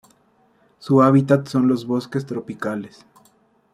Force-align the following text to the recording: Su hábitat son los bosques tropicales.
Su 0.79 1.03
hábitat 1.03 1.47
son 1.47 1.67
los 1.67 1.85
bosques 1.85 2.25
tropicales. 2.25 3.05